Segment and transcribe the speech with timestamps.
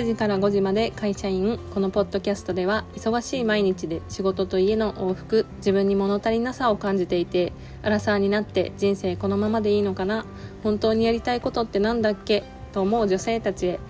[0.00, 10.24] 9時から5時まで会社員このポッドキャストでは忙しい毎日で仕事と家の往復自分に物足りなさを感じていてアラサーになって人生このままでいいのかな
[10.62, 13.80] 本当にやりたいことって何だっけと思う女性たちへ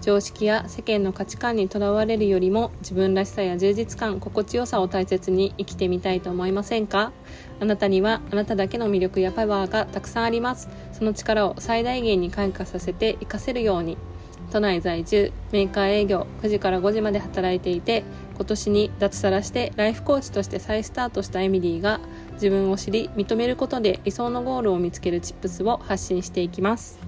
[0.00, 7.12] 常識や世間の価値観にとらわれるよりも自分らしさや充実感心地よさを大切に生きてみたいと思いませんか？
[7.60, 10.70] あなたにはあなただけの魅力やパワーがたくさんあります。
[10.94, 13.98] その力を最大限に開花させて活かせるように。
[14.50, 18.02] 都内在住メーカー営業9時から5時まで働いていて
[18.34, 22.00] 今年に脱サラしてライフコーチとして再スタートしたエミリーが
[22.34, 26.98] 自分を知り認めることで理想のゴールを見つけるチップスを発信していきます。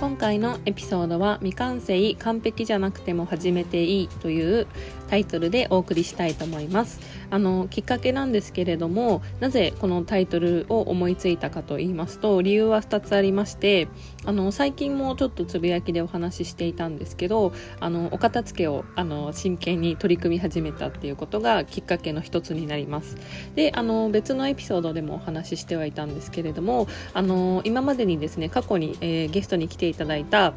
[0.00, 4.66] 今回のエピソードは未完成完璧じゃなくても始めていいという
[5.12, 6.98] タイトルでお送りしたいと思います。
[7.28, 13.88] あのきっかけなんですけれどもなぜこのタイトルを思いついたかと言いますと理由は2つありまして
[14.24, 23.16] あの最近もちょっとつぶやきでお話ししていたんですけどあのお片付けをあの真剣に取り組み始めたっていうことがきっかけの一つになります。
[23.54, 30.54] であの別のエピソードでもお話ししてはいたんですけれどもあの今までにですね過去に、えー、ゲストに来ていただいた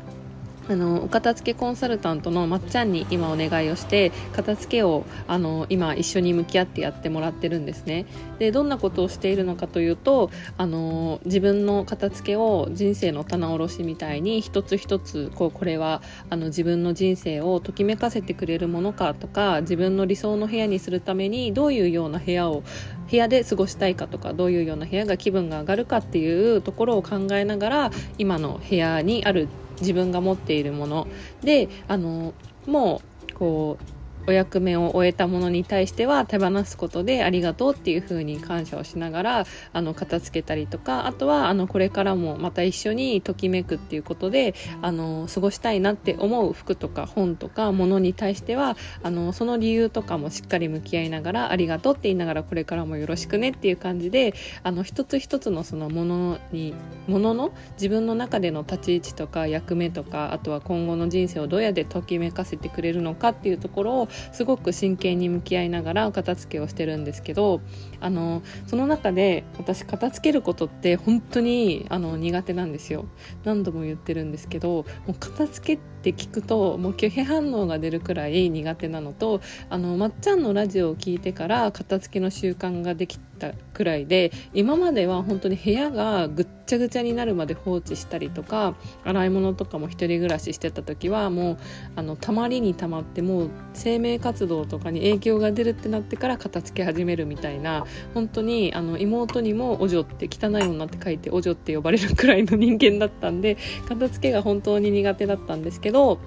[0.67, 8.05] あのお片付けコンサルタントのまっちゃんに今お願いをして片付けをあの今一緒に向き合ってやってもらってるんですね。
[8.39, 22.63] でどんなことをしているのかというとあの自分の片付けを人生の棚卸しみたいに一つ一つこうこれはあの自分の人生をときめかせてくれるものかとか自分の理想の部屋にするためにどういうような部屋を
[23.09, 29.47] 部屋で過ごしたいかとかどういうような部屋が気分が上がるかっていうところを考えながら今の部屋にある
[29.81, 31.08] 自分が持っているもの
[31.42, 32.34] であの
[32.66, 33.86] もうこう
[34.28, 54.33] お役目を終えたものに対しては手放すことでありがとうっていうふうに感謝をしながらあの片付けたりとかあとはあのこれからもまた一緒にときめくっていうことであの過ごしたいなって思う服とか本とかものに対してはあのその理由とかもしっかり向き合いながらありがとうって言いながらこれからもよろしくねっていう感じで
[54.64, 56.73] あの一つ一つのそのものに
[57.08, 67.61] ものの自分の中での立ち位置とか役目とかあとは今後の人生をどうやってときめかせてくれるのかっていうところをすごく真剣に向き合いながら片付けをしてるんですけど
[68.00, 73.06] あのその中で私片付けることって本当にあの苦手なんですよ。
[73.44, 91.58] 何度も言ってるんですけどもう片付けって聞くともう拒否反応が出るくらい苦手なのとあのまっちゃんのラジオを聞いてから片付けの習慣ができたくらいで今までは本当に部屋がぐっちゃぐちゃになるまで放置したりとか洗い物とかも一人暮らししてた時はもう
[91.95, 103.58] あのたまりにたまってもう生命活動とかに影響が出るってなってから片付け始めるみたいな本当にあの妹にも「お嬢」って汚い女って書いて「お嬢」って呼ばれるくらいの人間だったんで
[103.88, 106.20] 片付けが本当に苦手だったんですけど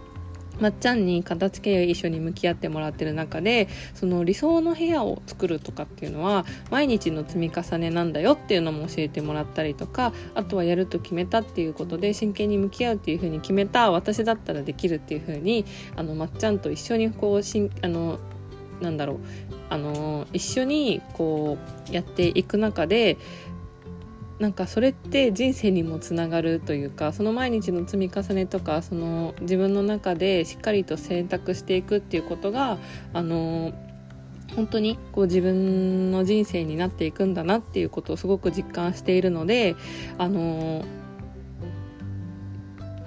[0.60, 15.64] まっちゃんに片付けを一緒に向き合ってもらってる中でその理想の部屋を作るとかっていうのは毎日の積み重ねなんだよっていうのも教えてもらったりとかあとはやると決めたっていうことで真剣に向き合うっていうふうに決めた私だったらできるっていうふうに
[15.96, 18.18] あのまっちゃんと一緒にこうしんあの
[18.80, 19.18] なんだろう。
[19.70, 21.58] あの一緒にこ
[21.90, 23.18] うやっていく中で
[24.38, 32.78] なんかそれって人生にもつながるというかその毎日の積み重ねとかその自分の中でしっかりと選択していくっていうことが
[33.12, 33.72] あの
[34.54, 39.74] 本当にこう自分の人生になっていくんだなっていうことをすごく実感しているので
[40.18, 40.84] あの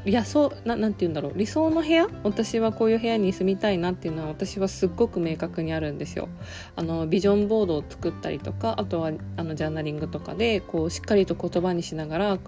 [0.03, 1.33] いやそうななんて言うんだろう。
[1.35, 2.07] 理想の部屋？
[2.23, 6.27] 私はこういう部屋に住みたいなっていうのは私はすっごく明確にあるんですよ。
[6.75, 12.39] あのビジョンボードを作ったりとかあとはあのジャーナリングとかでこうしっかりと言葉にしながら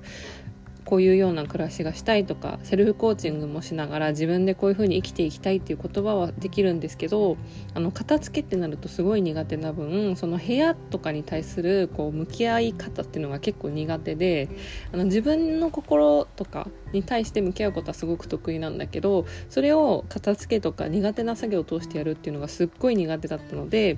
[0.85, 7.37] こういうような暮らしがしたいとかセルフコーチングもしながら自分でこういうふうに生きていきたいっていう言葉はできるんですけど
[7.73, 14.49] あの片付けってなるとすごい苦手な分その部屋とかに対するこう向き合い方っていうのが結構苦手で
[14.91, 23.97] あの自分の心とかに対して向き合うことはすごく得意なんだけどそれを片付けとか苦手な作業を通してやるっていうのがすっごい苦手だったので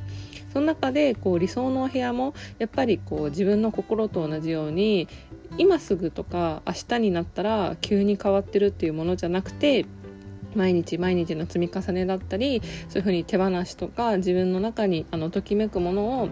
[0.55, 5.09] その中でこう理想のお部屋もやっぱりこう自分の心と同じように
[5.57, 9.85] 今すぐとか明日になったら急に変わってるっていうものじゃなくて
[10.55, 16.29] 毎日毎日の積み重ねだったりそういうふうに手放しとか自分の中にあのときめくものを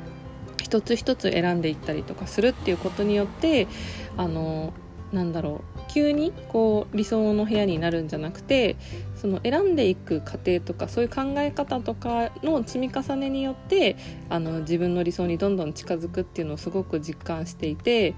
[0.62, 3.68] 一つ一つ選んでいったりとかするっていうことによって
[4.16, 4.72] あの
[5.13, 8.75] なんだろう急にこう理想の部屋になるんじゃなくて
[9.15, 13.95] その選んでいく過程とかそういう考え方とかの積み重ねによって
[14.30, 18.15] あの自分の理想にどんどん近づくっていうのをすごく実感していて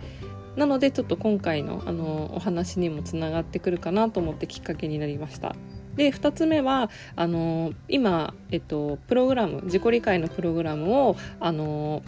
[0.55, 5.55] なのでちょっと今回のあのお話にもつながってくるかなと思ってきっかけになりました。
[5.97, 12.03] で2つ目はあの今、えっと、プログラム自己理解のプログラムをあの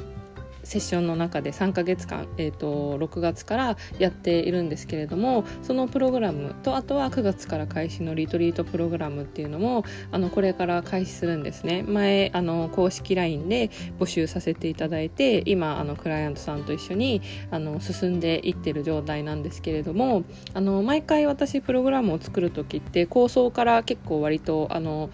[0.67, 11.83] セッションの中で3ヶ月間、えーと、6月からやっているんですけれどもそのプログラムとあとは9月から開始のリトリートプログラムっていうのもあのこれから開始するんですね。
[11.83, 20.23] 前あの公式 LINE で募集させていただいて今あのクライアントさんと一緒にあの進んでいってる状態なんですけれども
[20.53, 25.09] あの毎回私プログラムを作る時って構想から結構割とあの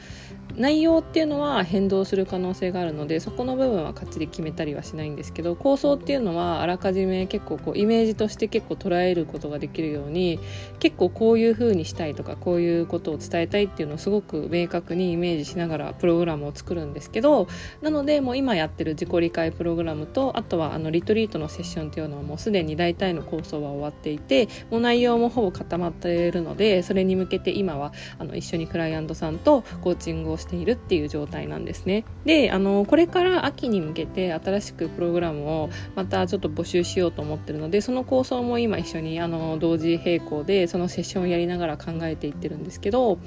[0.55, 10.39] 内容っていうのは変動する可能性があるのでそこの部分はかっちり決めたりはしないんですけど構想っていうのはあらかじめ結構こうイメージとして結構捉えることができるように
[10.79, 17.47] 結構こういう風にしたいとかこういうことを伝えたいっていうのをすごく明確にイメージしながらプログラムを作るんですけど
[17.81, 32.03] なのでもう今やってる自己理解プログラムとあとはあのリトリートのセッションっていうのはもうすでに大体の構想は終わっていてもう内容もほぼ固まっているのでそれに向けて今はあの一緒にクライアントさんとコーチングをしているっていう状態なんですね。
[32.25, 43.17] であのこれから秋に向けて新しくプログラムをまたちょっと募集しようと思ってるのでその構想も今一緒にあの同時並行でそのセッションをやりながら考えていってるんですけど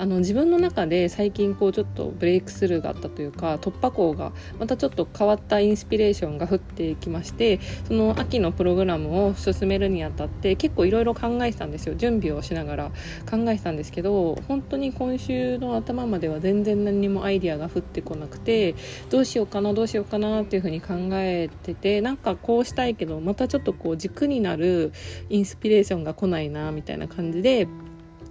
[0.00, 11.94] あの自分の中で最近こうちょっとブレイクスルーがあったというか突破口がまたちょっと変わったインスピレーションが降ってきましてその秋のプログラムを進めるにあたって結構いろいろ考えてたんですよ。
[11.96, 12.92] 準備をしながら
[13.30, 18.74] 考えてたんですけど本当に今週の頭までは全然何もアイディアが降ってこなくて
[19.10, 24.92] どうしようかなどうしようかなっていうふうに考えててなんかこうしたいけどまたちょっとこう軸になる
[25.28, 27.68] インスピレーションが来ないなみたいな感じで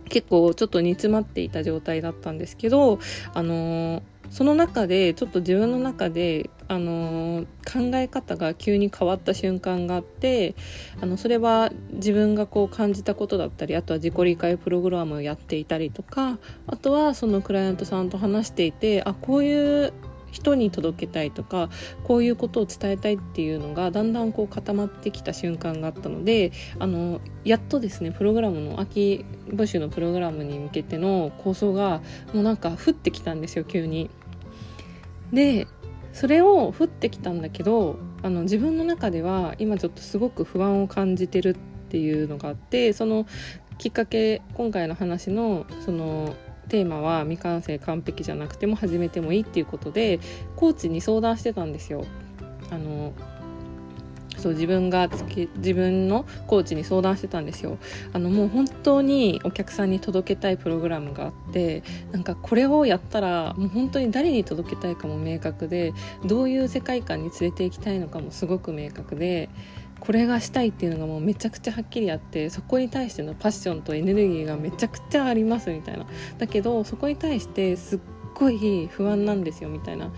[0.10, 3.00] 結構ちょっと煮詰まっていた状態だったんですけど、
[3.34, 7.46] あのー、その中でちょっと自分の中で、あのー、
[7.92, 10.56] 考え方が急に変わった瞬間があって
[11.02, 19.94] あのそれは自分がこう感じたことだったりあとは自己理解プログラムをやっていたりとかあとはそのクライアントさんと話していてあこういう
[20.32, 21.70] 人に届けたいとか
[22.04, 32.02] こういうことを伝えたいっていうのがだんだんこう固まってきた瞬間があったのであのやっとですねプログラムの秋募集のプログラムに向けての構想が
[32.34, 34.10] もうなんか降ってきたんですよ急に。
[35.34, 35.68] で
[36.12, 41.54] それを降ってきたんだけどあの自分の中では今ちょっとすごく不安を感じてるっ
[41.90, 43.28] ていうのがあってその
[43.78, 46.36] きっかけ今回の話のその
[46.70, 50.20] テーマは未完成完璧じゃなくても始めてもいいっていうことで
[50.56, 52.06] コーチに相談してたんですよ。
[52.72, 53.14] あの
[54.40, 57.78] そう自分がつけ自分のコーチに相談してたんですよ
[58.14, 65.94] あのもう本当にお客さんに届けたいプログラムがあってなんかこれをやったらもう本当に誰に届けたいかも明確で
[66.26, 69.50] どういう世界観に連れて行きたいのかもすごく明確で
[70.00, 76.06] これがしたいっていうのがもうめちゃくちゃはっきりあってそこに対してのパッションとエネルギーがめちゃくちゃありますみたいな。
[76.38, 78.00] だけどそこに対してすっ
[78.34, 80.12] ごい不安なんですよみたいな。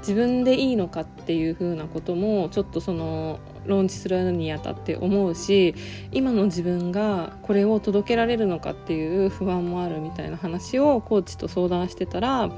[0.00, 5.74] 自分でいいのかっていう風なこともちょっとそのローンチするにあたって思うし
[6.10, 12.50] 今の自分がこれを届けられるのかっていう不安もあるみたいな話をコーチと相談してたら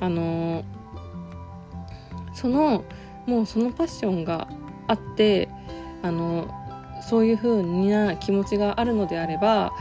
[0.00, 0.64] あの
[2.34, 2.84] その
[3.26, 4.48] もうそのパッションが
[4.88, 5.48] あって
[6.02, 6.48] あの
[7.02, 9.72] そういう風な気持ちがあるのであれば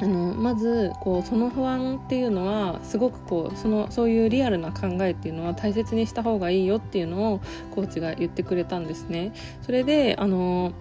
[0.00, 7.40] あのまずこうその不安っていうのはすごくこうそのそういうリアルな考えっていうのは大切にした方がいいよっていうのを
[7.74, 9.32] コーチが言ってくれたんですね。
[9.62, 10.72] それであの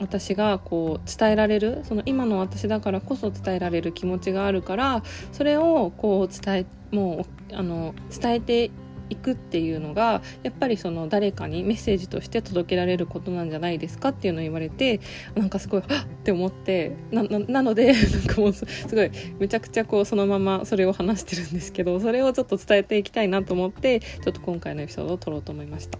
[0.00, 8.70] 私がこう伝えられるその今の私だからこそ伝えられる気持ちがあるからそれをこう伝えもうあの伝えて
[9.12, 15.00] いくっていうのがやっぱりその誰かにメッセージとして届けられることなんじゃないですかっていうのを言われて
[15.34, 25.98] なんかすごいはっって思ってなので なんかもうすごいめちゃくちゃこうそのままそれを話してるんですけどそれをちょっと伝えていきたいなと思ってちょっと今回のエピソードを撮ろうと思いました。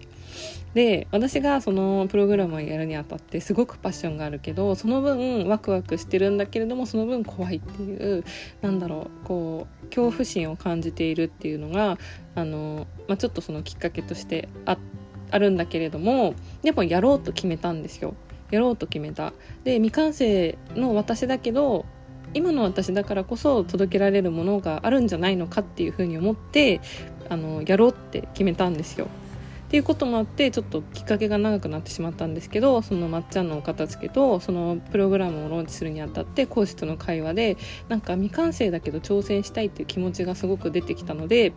[0.73, 8.23] で私がそのプログラムをやるにあたってすごくパッションがあるけどその分ワクワクしてるんだけれどもその分怖いっていう
[8.61, 11.99] なんだろうこう恐怖心を感じているっていうのが
[12.35, 14.77] あの、まあ、ちょっとそのきっかけとしてあ
[15.31, 18.13] あるんだけれどもでもやろうと決めたんですよ。
[18.51, 19.33] やろうと決めた。
[19.63, 21.85] で未完成の私だけど
[22.35, 26.81] 今の私だからこそ届けられるものがあるんじゃないのかっていうふうに思って
[27.29, 29.07] あのやろうって決めたんですよ。
[29.67, 37.57] っていうこともあってちょっときっかけが長くなってしまったんですけどそのまっちゃんのお片付けとそのプログラムをローンチするにあたって講師との会話で
[37.89, 41.53] なんか未完成だけど挑戦したいっていう気持ちがすごく出てきたので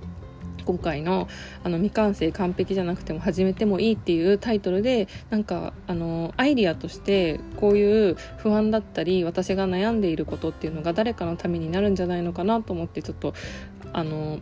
[0.64, 1.28] 今回の
[1.62, 13.34] あの未完成完璧じゃなくても始めてもいいっていうタイトルでなんかあのアイディアとしてこういう不安だったり私が悩んでいることっていうのが誰かのためになるんじゃないのかなと思ってちょっと
[13.92, 14.38] あの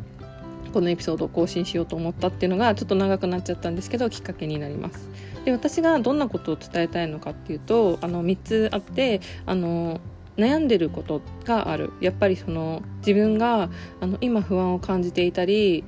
[0.72, 5.08] このエピソードを更新しようと思ったっていうのがちょっと長くなっちゃったんですけどきっかけになります。
[5.44, 10.00] で私がどんなことを伝えたいのかっていうとあの3つあってあの
[10.36, 11.92] 悩んでることがある。
[12.00, 15.84] やっぱりその自分があの今不安を感じていたり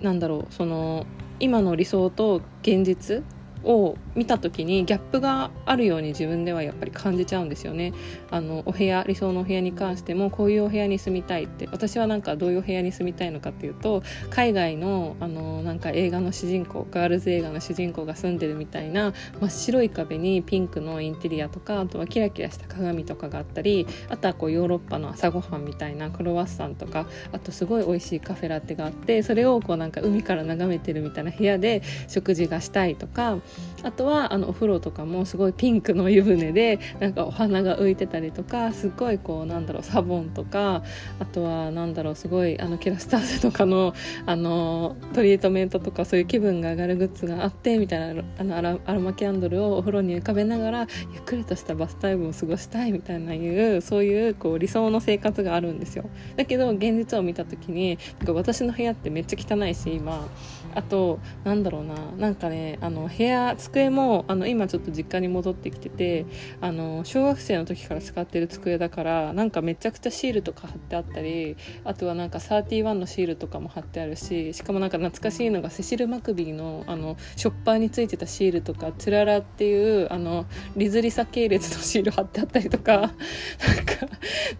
[0.00, 1.06] なんだろうその
[1.40, 3.22] 今の理想と現実
[3.64, 7.92] を見た時にギャップがあるように自分ではやっぱり感じちゃうんですよね。
[8.30, 11.68] あのお部屋理想のお部屋に関してもこういうお部屋に住みたいって。
[11.72, 33.38] 私はなんかどういうお部屋に住みたいのかっていうと海外のあのなんか映画の主人公ガールズ映画の主人公が住んでるみたいな真っ白い壁にピンクのインテリアとかあとはキラキラした鏡とかがあったりあとはこうヨーロッパの朝ごはんみたいなクロワッサンとかあとすごい美味しいカフェラテがあってそれをこうなんか海から眺めてるみたいな部屋で食事がしたいとか
[33.82, 40.82] あとはあのお風呂とかもすごいピンクの湯船でなんかお花が浮いてたりとかすっごいこうなんだろうサボンとか
[41.20, 43.94] あとはなんだろうすごいあのキラスターゼとかの
[44.26, 56.08] あのトリートメントとかそういう気分が上がるグッズがあってみたいなあのアラアロマキャンドルをお風呂に浮かべながらゆっくりとしたバスタイムを過ごしたいみたいないうそういうこう理想の生活があるんですよ。
[56.36, 60.26] だけど現実を見た時に私の部屋ってめっちゃ汚いし今
[60.76, 61.96] あとなんだろうな。
[62.16, 66.26] なんかねあの部屋机もあの今ちょっと実家に戻ってきてて
[66.60, 83.14] あの小学生の時から使ってる机だからなんかめちゃくちゃシールとか貼ってあったりあとはなんか31のシールとかも貼ってあるししかもなんか懐かしいのがセシル・マクビーのあのショッパーについてたシールとか「つらら」っていうあのリズリサ系列のシール貼ってあったりとかなんか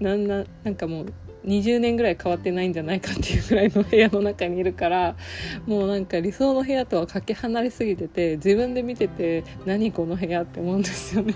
[0.01, 1.13] なんななんかもう
[1.47, 5.17] 20年ぐらい変わってないんじゃないかっていうぐらいの部屋の中にいるから
[5.67, 11.35] もうなんか理想の部屋とはかけ離れすぎてて自分で見てて何この部屋って思うんですよね。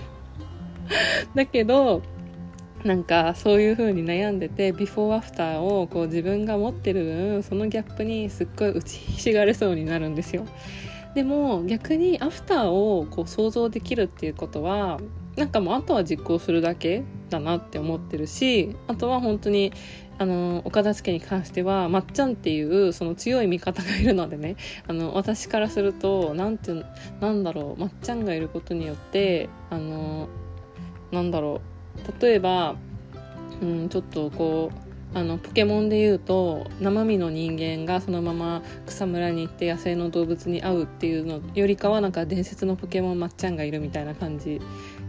[1.35, 2.01] だけど
[2.83, 10.45] なんかそういう風に悩んでてビフォーアフターをこう自分が持ってる分そのギャップにすっごい打ちひしがれそうになるんですよ。
[11.13, 14.99] でも逆にアフターをこう想像できるっていうことは
[15.35, 19.71] なんかもうあとは実行するだけだなって思ってるしあとは本当に
[20.17, 24.55] あのお片付けに関してはまっちゃんっていうその強い味方がいるのでね
[24.87, 26.85] あの私からすると何て
[27.19, 30.27] なんだろうまっちゃんがいることによってあの
[31.11, 31.61] なんだろ
[32.07, 32.75] う例えば、
[33.61, 44.61] うん、ちょっとこうあのポケモンで言うと生身の人間がそのまま草むらに行って野生の動物に会うっていうのよりかはなんか伝説のポケモンまっちゃんがいるみたいな感じ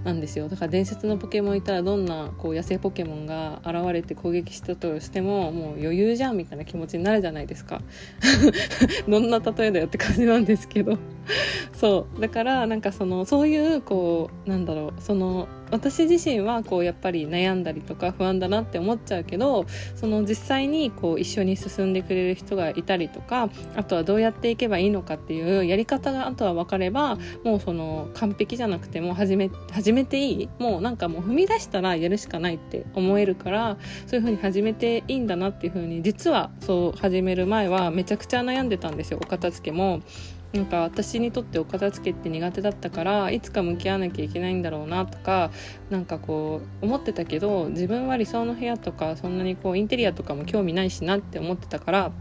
[0.05, 0.49] なんですよ。
[0.49, 7.83] だから伝説のポケモンいたらどんなこう野生ポケモンが現れて攻撃したとしてももう余裕じゃんみたいな気持ちになるじゃないですか。
[9.09, 10.99] どんな例えだよって感じなんですけど。
[11.73, 19.65] そうだからなんかそのそういうこうなんだろうその私自身はこうやっぱり悩んだりとか不安だなって思っちゃうけど
[19.97, 40.01] その実際にこう一緒に進んでくれる人がいたりとかあとはどうやっていけばいいのかっていうやり方があとは分かればもうその完璧じゃなくても始め始めていいもうなんかもう踏み出したらやるしかないって思えるからそういう風に始めていいんだなっていう風に実はそう始める前はめちゃくちゃ悩んでたんですよお片付けも。
[40.53, 45.51] なんか私にとってお片付けって苦手だったからいつか向き合わなきゃいけないんだろうなとか
[45.89, 52.13] なんかこう思ってたけど自分は理想の部屋とかそんなにこうインテリアとかも興味ないしなって思ってたから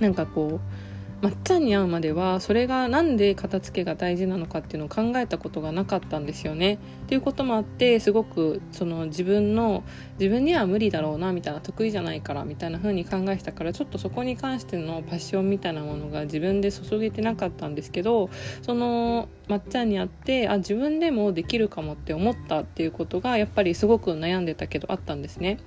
[0.00, 0.93] なんかこう
[1.24, 6.74] まっちゃんに会うまではそれが何で片付けが大事なのかっていうのを考えたことがなかったんですよね。
[6.74, 9.84] っていうこともあってすごくその自分の
[10.18, 18.28] 自分には無理だろうなみたいな得意じゃないからみたいな風に考えてたからちょっとそこに関してのパッションみたいなものが自分で注げてなかったんですけど
[18.60, 25.58] そのまっちゃんに会ってあ自分でもできるかもって思ったっていうことがやっぱりすごく悩んでたけどあったんですね。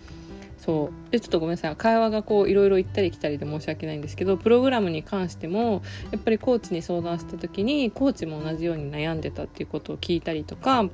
[0.68, 1.12] そう。
[1.12, 1.76] でちょっとごめんなさい。
[1.78, 5.82] 会話がこういろいろ行ったり来たりで申し訳ないんですけどプログラムに関しても
[6.12, 10.90] やっぱりコーチに相談した時にコーチも同じように悩んでたっていうことを聞いたりとか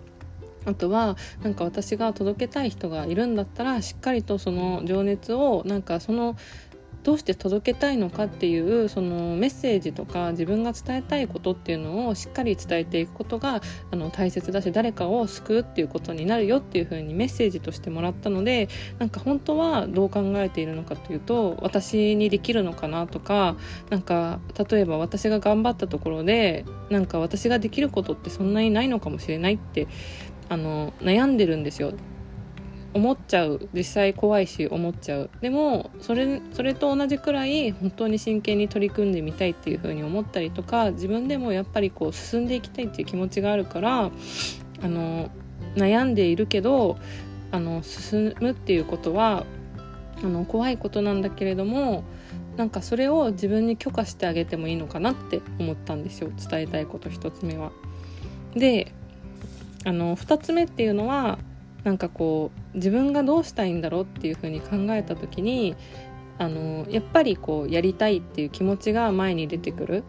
[0.65, 6.37] あとはなんか私が届けたい人がいるんだったらしっかりとその情熱をなんかその
[7.03, 18.69] どうして届けたいのかっていうそのメッセージとか自分が伝えたいことっていうのをしっかり伝えていくことがあの大切だし誰かを救うっていうことになるよっていうふうにメッセージとしてもらったので
[18.99, 23.57] なんか本当はどう考えているのかというと私にできるのかなとか
[23.89, 29.87] なんか例えば私が頑張ったところでなんか私ができることってそんなにないのかもしれないって
[30.49, 31.93] あの悩んでるんですよ。
[32.93, 44.11] 思っちゃう実際怖いし思っちゃうでもそれそれと同じくらい本当に真剣に取り組んでみたいっていう風に思ったりとか自分でもやっぱりこう進んでいきたいっていう気持ちがあるから
[44.81, 45.29] あの
[45.75, 46.97] 悩んでいるけど
[47.51, 49.45] あの進むっていうことは
[50.23, 52.03] あの怖いことなんだけれども
[52.57, 57.71] なんかそれを自分に許可してあげてもいいのかなって思ったんですよ伝えたいこと1つ目は。
[58.55, 58.91] で
[59.85, 61.39] あの2つ目っていうのは
[61.83, 65.75] なんかこう自分がどうしたいんだろうっていうふうに考えた時に
[66.37, 70.03] あのやっぱりこうやりたいっていう気持ちが前に出てくる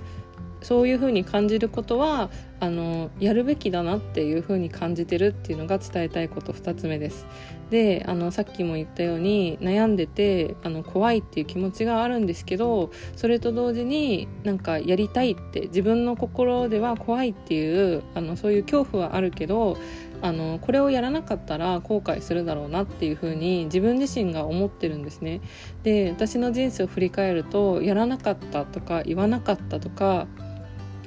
[0.64, 7.26] そういうふうに感じることはあのやるべきだなっていうふうに感じてるっていうのが伝えたいこと2つ目です。
[7.71, 19.76] であのさっきも言ったように悩んでてあの怖いっていう気持ちがあるんですけどそれと同時になんかやりたいって自分の心では怖いっていうあのそういう恐怖はあるけど
[20.25, 25.43] あのこれをやらなかったら後悔するだろうなっていうふうに自分自身が思ってるんですね。
[25.83, 30.26] で私の人生を振り返るとやらなかったとか言わなかったとか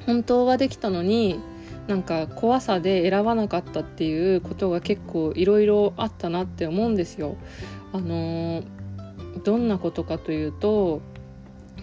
[0.05, 1.39] 本当はできたのに
[1.87, 7.37] なんか怖さで選ばなかったっていうことが結構いろいろあったなって思うんですよ。
[7.93, 8.61] あの
[9.43, 11.01] どんなことかというと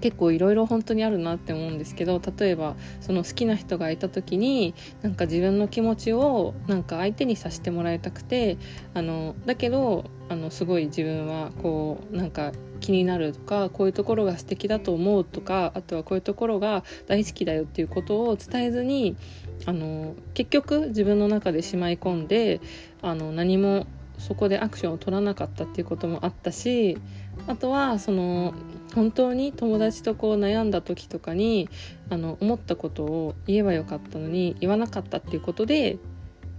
[0.00, 8.58] 結構いろいろ本当にあるなって思うんですけど例えばその好きな人がいた時になんか自分の気持ちをなんか相手にさせてもらいたくて
[8.92, 19.16] あのだけどあのすごい自分はこうなんか気になるとかこういうところが素敵だと思うとかあとはこういうところが大好きだよっていうことを伝えずに
[19.64, 22.60] あの結局自分の中でしまい込んで
[23.00, 23.86] あの何も
[24.18, 26.98] そこでアクションを取らなかったっていうこともあったし
[27.46, 28.54] あとはその
[28.94, 31.68] 本当に友達とこう悩んだ時とかに
[32.10, 35.98] あの思ったことを言えばよかったのに言わなかったっていうことで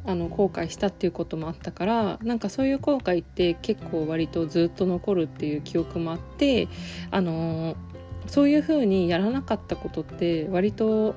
[0.05, 6.67] あの後悔したっていうこともあったからなんかそういう後悔って結構割とずっと残るっていう記憶もあって
[7.09, 7.75] あの
[8.27, 11.15] そういうふうにやらなかったことって割と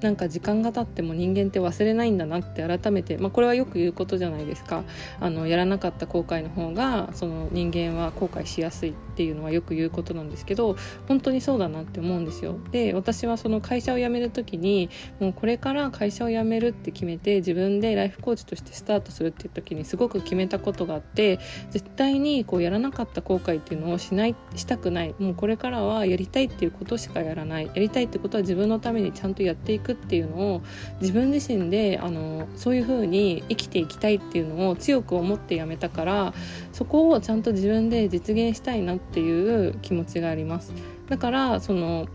[0.00, 4.84] なんか時間が経っても人間って忘れないんだなって改めて、まあ、これはよく言うことじゃないですか。
[5.20, 10.76] あのやらなかった後悔の方がその人間は後悔しやすいっていうのはよく言うことなんですけど
[11.08, 12.58] 本当にそうだなって思うんですよ。
[12.72, 21.38] で私はその会社を辞める時にもうこれから会社を辞めるって決めて自分でライフコーチとしてスタートするっていう時にすごく決めたことがあって
[21.70, 25.14] 絶対にこうやらなかった後悔っていうのをしないしたくない。
[25.18, 27.66] もうこれからはやりたいっていうことしかやらない。
[27.66, 30.62] やりたいってことは自分のためにちゃんとやっていくくっていうのを
[31.00, 36.34] 自分自身であのそういうふうに生きていきたいっていうのを強く思ってやめたから
[36.72, 40.72] そこをちゃんと自分で実現したいなっていう気持ちがあります。
[41.08, 42.06] だからその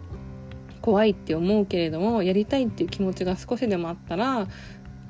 [0.81, 4.47] 怖いって思うけれどもやりたいっていう気持ちが少しでもあったら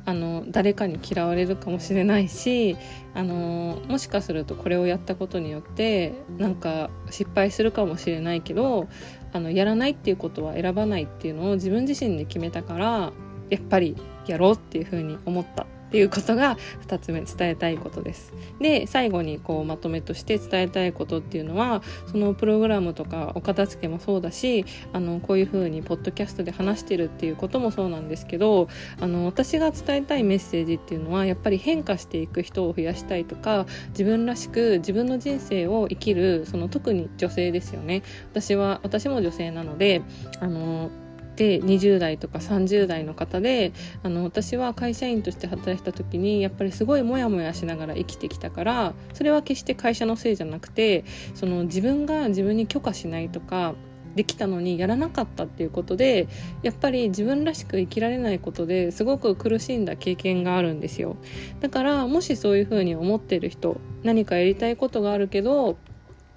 [0.06, 2.78] あの誰かに嫌われるかもしれないし
[3.14, 8.88] あのもしかするとこれをやったことによってなんか失敗するかもしれないけど
[9.34, 13.12] あのやらないっていうことは選ばないっていうのを自分自身で決めたから
[13.50, 13.96] やっぱり
[14.28, 15.66] やろうっていうふうに思った。
[15.88, 18.34] っていうことが2つ目伝えたいことです。
[18.60, 28.68] で最後にこうまとめとして伝えたいことっていうのはそのプログラムとかお片付けもそうだしあのこういうふうにポッドキャストで話してるっていうこともそうなんですけど
[29.00, 40.02] あの私が伝えたいメッセージっていうのはやっぱり変化していく人を増やしたいとか自分らしく自分の人生を生きるその特に女性ですよね私は私も女性なので
[40.40, 40.90] あの
[41.36, 53.76] で20代とか30代の方であの私は会社員として働いた時にやっぱりすごいモヤモヤしながら生きてきたからそれは決して会社のせいじゃなくてその自分が自分に許可しないとか
[54.16, 56.28] できたのにやらなかったっていうことで
[56.64, 61.18] やっぱり自分らしく生きられないことですごく苦しんだ経験があるんですよ。
[61.60, 65.78] だからもしそういうふうに思ってる人何かやりたいことがあるけど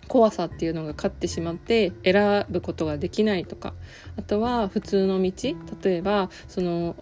[0.08, 3.74] 怖さっていうのが勝ってしまって選ぶことができないとか
[4.16, 5.32] あとは普通の道
[5.82, 6.96] 例えばその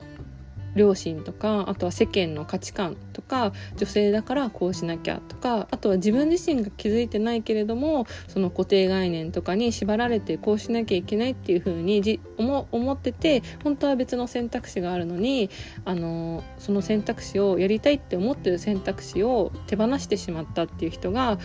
[0.77, 15.51] 両親とかあとは世間の価値観とか女性だからこうしなきゃとかあとは自分自身が気づいてないけれどもその固定概念とかに縛られてこうしなきゃいけないっていう風に思思ってて本当は別の選択肢があるのに
[15.87, 21.38] あのその選択肢をやりたいって思ってる選択肢を手放してしまったっていう人が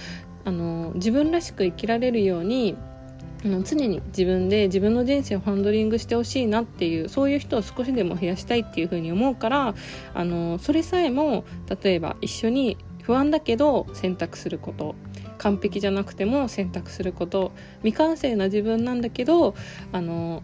[0.45, 2.75] あの自分らしく生きられるように
[3.43, 9.75] あの常に自分で自分の人生をハンドリングしてほしいなっていうそういう人を少しでも増やしたいっていうふうに思うから
[10.13, 11.43] あのそれさえも
[11.81, 14.95] 例えば一緒に不安だけど選択すること
[15.39, 19.55] 完璧じゃなくても選択すること未完成な自分なんだけど
[19.91, 20.43] あの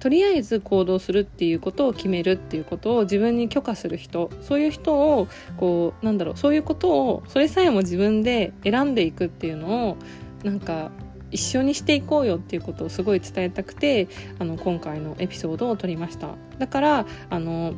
[0.00, 9.96] とりあえず行動するっていうことを決めるっていうことを自分に許可する人そういう人をこうなんだろうそういうことをそれさえも自分で選んでいくっていうのを
[10.42, 10.90] なんか
[11.30, 14.08] 一緒にしていこうよっていうことをすごい伝えたくて
[14.38, 16.30] あの今回のエピソードを撮りました。
[16.58, 17.74] だからあの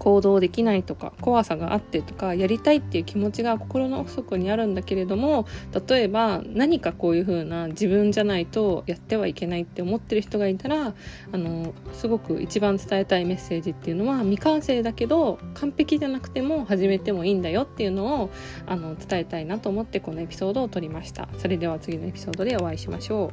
[0.00, 5.46] 行動できないとか怖さがあってとかやりたいっていう気持ちが心の奥底にあるんだけれども
[5.88, 10.94] 例えば何かこういう風な自分じゃないとやってはいけないって思ってる人がいたら
[11.32, 18.30] あのすごく一番伝えたいメッセージっていうのは未完成だけど完璧じゃなくても始めてもいいんだよっていうのを
[18.66, 21.28] あの伝えたいなと思ってこのエピソードを撮りました。
[21.38, 23.30] それでは次のエピソードでお会いしましょ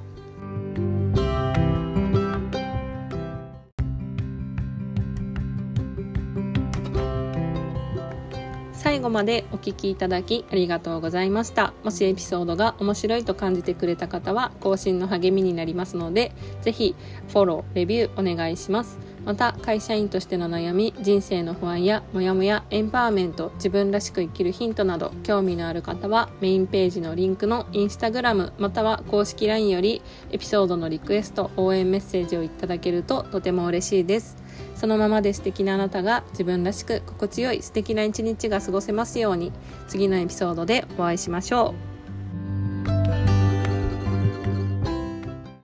[0.94, 0.97] う。
[8.78, 11.74] 最後までお聴きいただきありがとうございました。
[11.84, 16.96] もしエピソードが面白いと感じてくれた方は更新の励みになりますので、ぜひ
[17.30, 19.00] フォロー、レビューお願いします。
[19.28, 34.38] また会社員としての悩み人生の不安やモヤモヤエンパワーメント自分らしく生きるヒントなど興味のある方はメインページのリンクのインスタグラムまたは公式 LINE よりエピソードのリクエスト応援メッセージをいただけるととても嬉しいです。
[34.76, 39.52] そのままで素敵なあなたが自分らしく心地よい素敵な一日が過ごせますように
[39.90, 41.97] 次のエピソードでお会いしましょう。